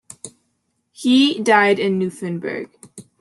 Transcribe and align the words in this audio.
He 0.93 1.39
died 1.43 1.77
in 1.77 1.99
Nymphenburg. 1.99 2.71